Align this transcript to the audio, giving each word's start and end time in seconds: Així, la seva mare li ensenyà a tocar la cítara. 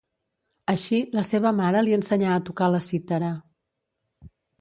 Així, 0.71 1.01
la 1.17 1.23
seva 1.29 1.51
mare 1.57 1.83
li 1.87 1.93
ensenyà 1.97 2.31
a 2.37 2.41
tocar 2.47 2.71
la 2.77 2.81
cítara. 2.87 3.29